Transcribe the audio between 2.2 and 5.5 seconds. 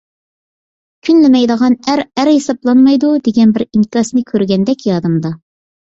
ئەر ھېسابلانمايدۇ» دېگەن بىر ئىنكاسنى كۆرگەندەك يادىمدا.